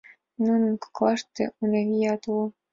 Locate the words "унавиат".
1.59-2.21